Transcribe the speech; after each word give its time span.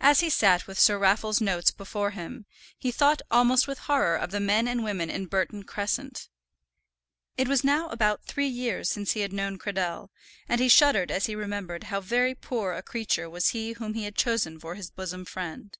As 0.00 0.20
he 0.20 0.30
sat 0.30 0.66
with 0.66 0.78
Sir 0.80 0.98
Raffle's 0.98 1.42
notes 1.42 1.70
before 1.70 2.12
him, 2.12 2.46
he 2.78 2.90
thought 2.90 3.20
almost 3.30 3.68
with 3.68 3.80
horror 3.80 4.16
of 4.16 4.30
the 4.30 4.40
men 4.40 4.66
and 4.66 4.82
women 4.82 5.10
in 5.10 5.26
Burton 5.26 5.62
Crescent. 5.64 6.30
It 7.36 7.48
was 7.48 7.62
now 7.62 7.88
about 7.88 8.24
three 8.24 8.48
years 8.48 8.88
since 8.88 9.12
he 9.12 9.20
had 9.20 9.32
first 9.32 9.36
known 9.36 9.58
Cradell, 9.58 10.08
and 10.48 10.58
he 10.58 10.70
shuddered 10.70 11.10
as 11.10 11.26
he 11.26 11.34
remembered 11.34 11.84
how 11.84 12.00
very 12.00 12.34
poor 12.34 12.72
a 12.72 12.82
creature 12.82 13.28
was 13.28 13.48
he 13.50 13.72
whom 13.74 13.92
he 13.92 14.04
had 14.04 14.16
chosen 14.16 14.58
for 14.58 14.74
his 14.74 14.88
bosom 14.90 15.26
friend. 15.26 15.76